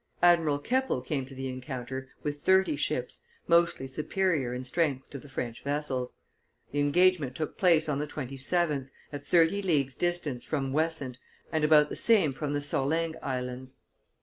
Admiral 0.23 0.57
Keppel 0.57 0.99
came 0.99 1.27
to 1.27 1.35
the 1.35 1.47
encounter 1.47 2.09
with 2.23 2.41
thirty 2.41 2.75
ships, 2.75 3.21
mostly 3.47 3.85
superior 3.85 4.51
in 4.51 4.63
strength 4.63 5.11
to 5.11 5.19
the 5.19 5.29
French 5.29 5.63
vessels. 5.63 6.15
The 6.71 6.79
engagement 6.79 7.35
took 7.35 7.55
place 7.55 7.87
on 7.87 7.99
the 7.99 8.07
27th, 8.07 8.89
at 9.13 9.23
thirty 9.23 9.61
leagues' 9.61 9.93
distance 9.93 10.43
from 10.43 10.73
Wessant 10.73 11.19
and 11.51 11.63
about 11.63 11.89
the 11.89 11.95
same 11.95 12.33
from 12.33 12.53
the 12.53 12.61
Sorlingues 12.61 13.21
Islands. 13.21 13.77